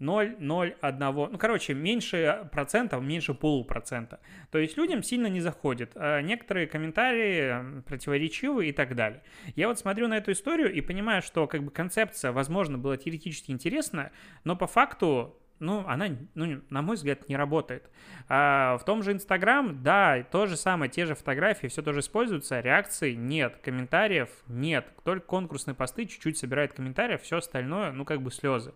[0.00, 4.20] 0,01, ну, короче, меньше процентов, меньше полупроцента.
[4.50, 5.92] То есть людям сильно не заходит.
[5.94, 9.22] А некоторые комментарии противоречивы и так далее.
[9.54, 13.52] Я вот смотрю на эту историю и понимаю, что как бы концепция, возможно, была теоретически
[13.52, 17.90] интересная, но по факту ну, она, ну, на мой взгляд, не работает.
[18.28, 22.60] А в том же Инстаграм, да, то же самое, те же фотографии, все тоже используется,
[22.60, 28.30] реакций нет, комментариев нет, только конкурсные посты чуть-чуть собирают комментариев, все остальное, ну, как бы
[28.30, 28.74] слезы.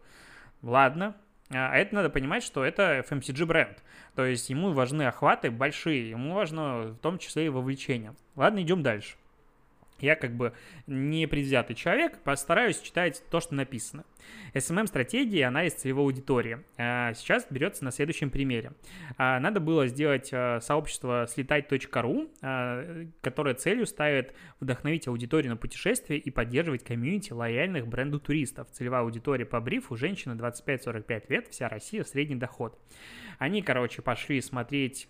[0.62, 1.16] Ладно,
[1.50, 3.82] а это надо понимать, что это FMCG бренд.
[4.14, 8.14] То есть ему важны охваты большие, ему важно в том числе и вовлечение.
[8.36, 9.16] Ладно, идем дальше
[10.00, 10.52] я как бы
[10.86, 14.04] не предвзятый человек, постараюсь читать то, что написано.
[14.54, 16.60] SMM-стратегия и анализ целевой аудитории.
[16.76, 18.72] А, сейчас берется на следующем примере.
[19.16, 22.28] А, надо было сделать а, сообщество слетать.ру,
[23.20, 28.68] которое целью ставит вдохновить аудиторию на путешествие и поддерживать комьюнити лояльных бренду туристов.
[28.70, 32.78] Целевая аудитория по брифу женщина 25-45 лет, вся Россия, средний доход.
[33.38, 35.08] Они, короче, пошли смотреть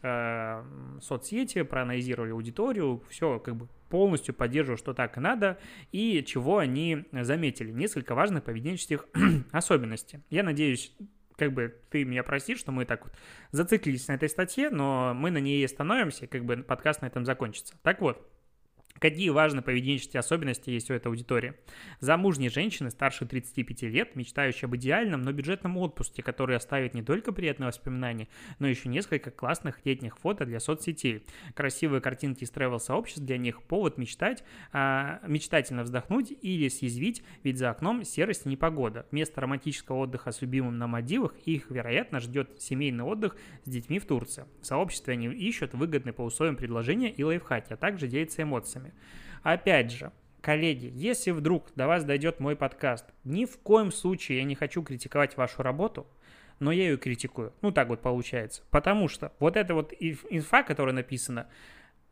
[1.00, 5.58] соцсети, проанализировали аудиторию, все как бы полностью поддерживаю, что так и надо,
[5.92, 7.70] и чего они заметили.
[7.70, 9.06] Несколько важных поведенческих
[9.52, 10.20] особенностей.
[10.30, 10.94] Я надеюсь,
[11.36, 13.14] как бы ты меня простишь, что мы так вот
[13.52, 17.24] зациклились на этой статье, но мы на ней остановимся, и как бы подкаст на этом
[17.24, 17.74] закончится.
[17.82, 18.26] Так вот,
[19.00, 21.54] Какие важные поведенческие особенности есть у этой аудитории?
[22.00, 27.32] Замужние женщины старше 35 лет, мечтающие об идеальном, но бюджетном отпуске, который оставит не только
[27.32, 31.24] приятные воспоминания, но еще несколько классных летних фото для соцсетей.
[31.54, 37.70] Красивые картинки из тревел-сообществ для них повод мечтать, а, мечтательно вздохнуть или съязвить, ведь за
[37.70, 39.06] окном серость и непогода.
[39.12, 44.06] Вместо романтического отдыха с любимым на Мальдивах их, вероятно, ждет семейный отдых с детьми в
[44.06, 44.44] Турции.
[44.60, 48.98] В сообществе они ищут выгодные по условиям предложения и лайфхаки, а также делятся эмоциями вами.
[49.42, 54.44] Опять же, коллеги, если вдруг до вас дойдет мой подкаст, ни в коем случае я
[54.44, 56.06] не хочу критиковать вашу работу,
[56.58, 57.52] но я ее критикую.
[57.62, 58.62] Ну, так вот получается.
[58.70, 61.46] Потому что вот эта вот инфа, которая написана,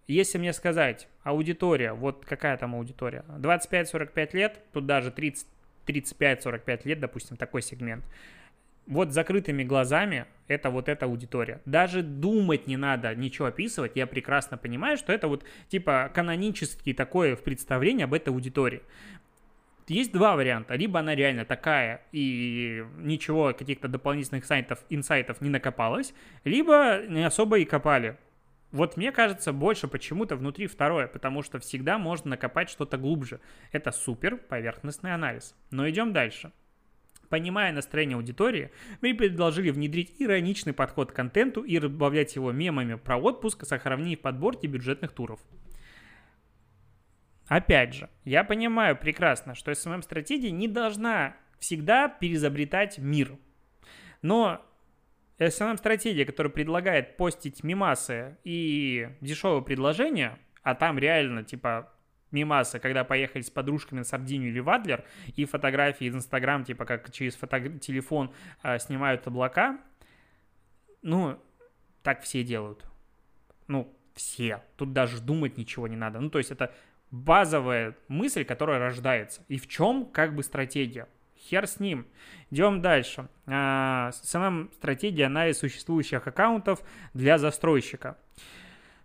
[0.07, 5.49] если мне сказать, аудитория, вот какая там аудитория, 25-45 лет, тут даже 30
[5.87, 8.05] 35-45 лет, допустим, такой сегмент
[8.87, 11.61] вот закрытыми глазами это вот эта аудитория.
[11.65, 17.37] Даже думать не надо ничего описывать, я прекрасно понимаю, что это вот типа канонический такое
[17.37, 18.83] в представлении об этой аудитории.
[19.89, 20.75] Есть два варианта.
[20.75, 26.13] Либо она реально такая и ничего, каких-то дополнительных сайтов, инсайтов не накопалось,
[26.45, 28.17] либо не особо и копали.
[28.73, 33.41] Вот мне кажется, больше почему-то внутри второе, потому что всегда можно накопать что-то глубже.
[33.71, 35.55] Это супер поверхностный анализ.
[35.71, 36.51] Но идем дальше.
[37.29, 43.17] Понимая настроение аудитории, мы предложили внедрить ироничный подход к контенту и разбавлять его мемами про
[43.17, 45.41] отпуск, сохранив подборки бюджетных туров.
[47.49, 53.37] Опять же, я понимаю прекрасно, что SMM-стратегия не должна всегда перезабретать мир.
[54.23, 54.65] Но
[55.39, 61.93] SMM-стратегия, которая предлагает постить мимасы и дешевые предложения, а там реально, типа,
[62.31, 64.69] мимасы, когда поехали с подружками на Сардинию или в
[65.37, 69.79] и фотографии из Инстаграм, типа как через фото- телефон э, снимают облака,
[71.03, 71.39] ну,
[72.03, 72.85] так все делают.
[73.69, 74.63] Ну, все.
[74.77, 76.21] Тут даже думать ничего не надо.
[76.21, 76.75] Ну, то есть это
[77.11, 79.45] базовая мысль, которая рождается.
[79.49, 81.09] И в чем как бы стратегия?
[81.39, 82.07] Хер с ним.
[82.51, 83.29] Идем дальше.
[83.47, 86.81] А, самая стратегия анализ существующих аккаунтов
[87.15, 88.17] для застройщика.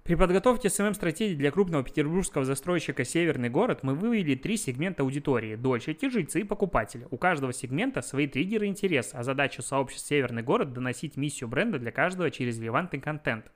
[0.04, 6.10] При подготовке СММ-стратегии для крупного петербургского застройщика «Северный город» мы вывели три сегмента аудитории– дольщики,
[6.10, 7.08] жильцы и покупатели.
[7.12, 11.92] У каждого сегмента свои триггеры интереса, а задача сообщества «Северный город»– доносить миссию бренда для
[11.92, 13.52] каждого через релевантный контент.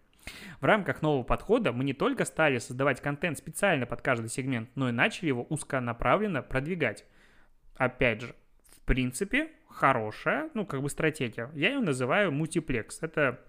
[0.62, 4.89] В рамках нового подхода мы не только стали создавать контент специально под каждый сегмент, но
[4.89, 7.05] и начали его узконаправленно продвигать.
[7.75, 8.36] Опять же,
[8.69, 11.49] в принципе, хорошая, ну, как бы стратегия.
[11.55, 12.99] Я ее называю мультиплекс.
[13.01, 13.41] Это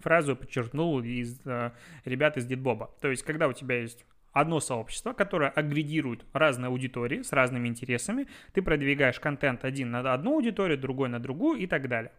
[0.00, 1.72] фразу подчеркнул из э,
[2.04, 2.90] ребят из Дедбоба.
[3.00, 8.26] То есть, когда у тебя есть одно сообщество, которое агрегирует разные аудитории с разными интересами,
[8.52, 12.12] ты продвигаешь контент один на одну аудиторию, другой на другую и так далее.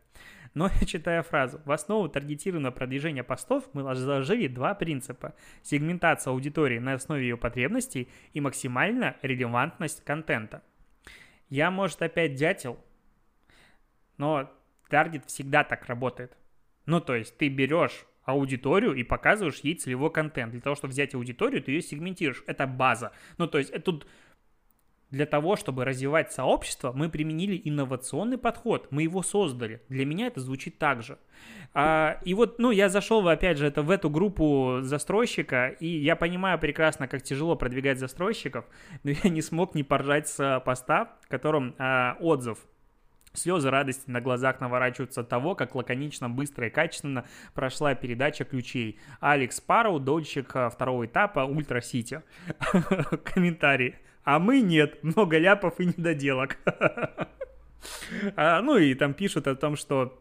[0.55, 5.35] Но читая фразу, в основу таргетированного продвижения постов мы заложили два принципа.
[5.61, 10.63] Сегментация аудитории на основе ее потребностей и максимальная релевантность контента.
[11.49, 12.79] Я, может, опять дятел,
[14.17, 14.51] но
[14.89, 16.35] таргет всегда так работает.
[16.87, 20.51] Ну, то есть ты берешь аудиторию и показываешь ей целевой контент.
[20.51, 22.43] Для того, чтобы взять аудиторию, ты ее сегментируешь.
[22.47, 23.11] Это база.
[23.37, 24.07] Ну, то есть это тут
[25.11, 29.81] для того, чтобы развивать сообщество, мы применили инновационный подход, мы его создали.
[29.87, 31.17] Для меня это звучит так же.
[31.73, 36.15] А, и вот, ну, я зашел, опять же, это в эту группу застройщика, и я
[36.15, 38.65] понимаю прекрасно, как тяжело продвигать застройщиков,
[39.03, 42.59] но я не смог не поржать с поста, в котором а, отзыв
[43.37, 47.23] Слезы радости на глазах наворачиваются от того, как лаконично, быстро и качественно
[47.53, 48.99] прошла передача ключей.
[49.19, 52.23] Алекс Пароу, дольщик а, второго этапа Ультра Сити.
[53.23, 53.95] Комментарий.
[54.23, 56.57] А мы нет, много ляпов и недоделок.
[58.35, 60.19] а, ну и там пишут о том, что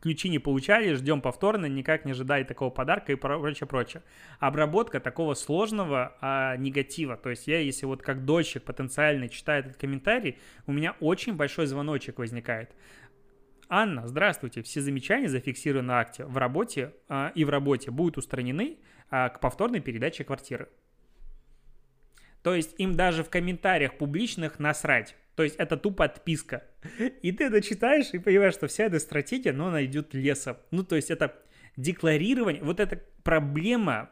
[0.00, 4.02] ключи не получали, ждем повторно, никак не ожидая такого подарка и прочее, прочее.
[4.38, 9.76] Обработка такого сложного а, негатива, то есть я, если вот как дольщик потенциально читаю этот
[9.76, 12.70] комментарий, у меня очень большой звоночек возникает.
[13.68, 14.62] Анна, здравствуйте.
[14.62, 18.78] Все замечания зафиксированы на акте в работе а, и в работе будут устранены
[19.10, 20.68] а, к повторной передаче квартиры.
[22.42, 25.16] То есть им даже в комментариях публичных насрать.
[25.34, 26.64] То есть это тупо отписка.
[27.22, 30.56] И ты это читаешь и понимаешь, что вся эта стратегия, но она идет лесом.
[30.70, 31.36] Ну, то есть это
[31.76, 34.10] декларирование, вот эта проблема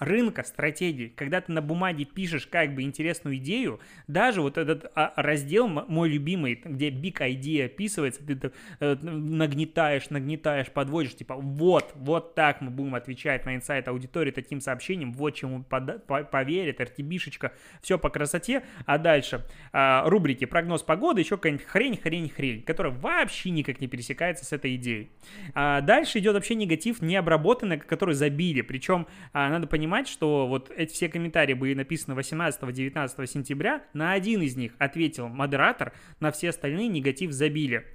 [0.00, 5.12] рынка стратегий, когда ты на бумаге пишешь как бы интересную идею, даже вот этот а,
[5.16, 12.34] раздел мой любимый, где big idea описывается, ты э, нагнетаешь, нагнетаешь, подводишь, типа вот, вот
[12.34, 18.08] так мы будем отвечать на инсайт аудитории таким сообщением, вот чему поверит, RTB-шечка, все по
[18.08, 23.80] красоте, а дальше э, рубрики прогноз погоды, еще какая-нибудь хрень, хрень, хрень, которая вообще никак
[23.80, 25.10] не пересекается с этой идеей.
[25.54, 30.70] А дальше идет вообще негатив необработанный, который забили, причем а, надо понимать, понимать, что вот
[30.70, 36.50] эти все комментарии были написаны 18-19 сентября, на один из них ответил модератор, на все
[36.50, 37.86] остальные негатив забили.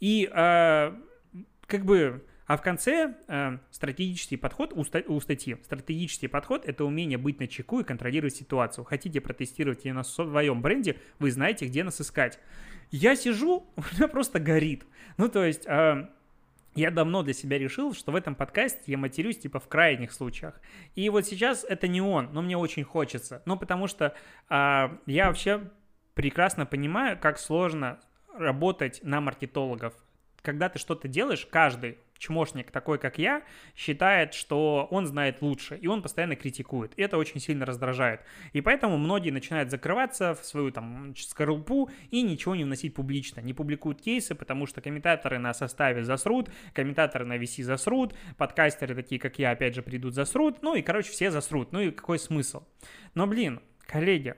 [0.00, 0.92] И э,
[1.66, 2.24] как бы...
[2.46, 5.56] А в конце э, стратегический подход у, ста- у статьи.
[5.62, 8.84] Стратегический подход– это умение быть на чеку и контролировать ситуацию.
[8.84, 12.40] Хотите протестировать ее на своем бренде, вы знаете, где нас искать.
[12.90, 14.84] Я сижу, у меня просто горит.
[15.18, 15.66] Ну, то есть...
[15.66, 16.08] Э,
[16.74, 20.60] я давно для себя решил, что в этом подкасте я матерюсь типа в крайних случаях.
[20.94, 23.42] И вот сейчас это не он, но мне очень хочется.
[23.46, 24.14] Ну, потому что
[24.48, 25.70] а, я вообще
[26.14, 28.00] прекрасно понимаю, как сложно
[28.36, 29.94] работать на маркетологов.
[30.44, 33.42] Когда ты что-то делаешь, каждый чмошник, такой как я,
[33.74, 36.92] считает, что он знает лучше, и он постоянно критикует.
[36.96, 38.20] И это очень сильно раздражает.
[38.52, 43.40] И поэтому многие начинают закрываться в свою там скорлупу и ничего не вносить публично.
[43.40, 49.18] Не публикуют кейсы, потому что комментаторы на составе засрут, комментаторы на VC засрут, подкастеры такие,
[49.18, 51.72] как я, опять же, придут засрут, ну и, короче, все засрут.
[51.72, 52.64] Ну и какой смысл?
[53.14, 54.34] Но, блин, коллеги,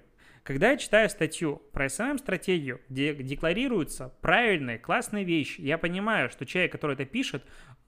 [0.46, 6.70] когда я читаю статью про SMM-стратегию, где декларируются правильные, классные вещи, я понимаю, что человек,
[6.70, 7.42] который это пишет,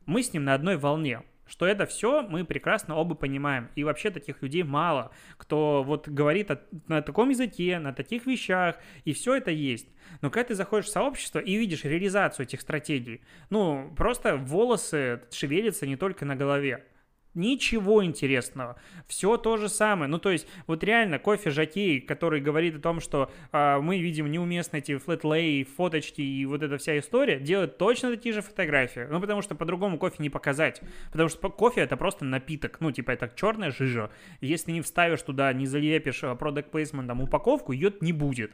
[0.07, 3.71] мы с ним на одной волне что это все мы прекрасно оба понимаем.
[3.75, 6.51] И вообще таких людей мало, кто вот говорит
[6.89, 9.89] на таком языке, на таких вещах, и все это есть.
[10.21, 15.87] Но когда ты заходишь в сообщество и видишь реализацию этих стратегий, ну, просто волосы шевелятся
[15.87, 16.85] не только на голове.
[17.39, 18.77] Ничего интересного.
[19.07, 20.11] Все то же самое.
[20.11, 24.29] Ну, то есть, вот реально, кофе Жакей, который говорит о том, что э, мы видим
[24.29, 29.07] неуместно эти флетлей, фоточки и вот эта вся история, делает точно такие же фотографии.
[29.09, 30.83] Ну, потому что по-другому кофе не показать.
[31.13, 32.79] Потому что кофе это просто напиток.
[32.81, 34.11] Ну, типа, это черная жижа.
[34.41, 38.51] Если не вставишь туда, не залепишь продукт плейсментом упаковку, ее не будет.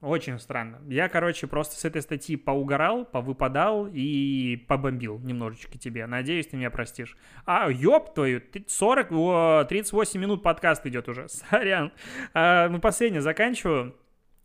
[0.00, 0.78] Очень странно.
[0.88, 6.06] Я, короче, просто с этой статьи поугорал, повыпадал и побомбил немножечко тебе.
[6.06, 7.16] Надеюсь, ты меня простишь.
[7.46, 11.28] А, ёб твою, 40, 38 минут подкаст идет уже.
[11.50, 11.92] Сорян.
[12.32, 13.96] А, ну, последнее заканчиваю.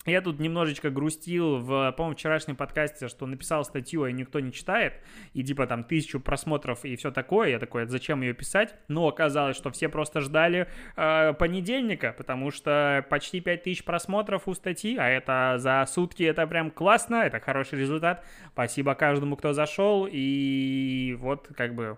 [0.06, 4.94] Я тут немножечко грустил в, по-моему, вчерашнем подкасте, что написал статью, а никто не читает,
[5.34, 7.50] и типа там тысячу просмотров и все такое.
[7.50, 8.76] Я такой, зачем ее писать?
[8.88, 14.98] Но оказалось, что все просто ждали э, понедельника, потому что почти 5000 просмотров у статьи,
[14.98, 18.26] а это за сутки, это прям классно, это хороший результат.
[18.52, 21.98] Спасибо каждому, кто зашел, и вот как бы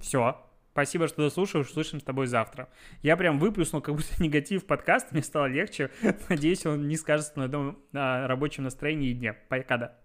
[0.00, 0.49] все.
[0.72, 1.62] Спасибо, что дослушал.
[1.62, 2.68] Услышим с тобой завтра.
[3.02, 5.12] Я прям выплюснул как будто негатив подкаст.
[5.12, 5.90] Мне стало легче.
[6.28, 9.34] Надеюсь, он не скажется на моем на рабочем настроении и дне.
[9.48, 9.98] Пока да.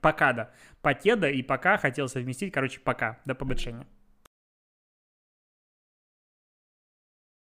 [0.00, 0.50] Пока да.
[0.80, 2.52] Покеда и пока хотел совместить.
[2.52, 3.18] Короче, пока.
[3.24, 3.86] До побольшения.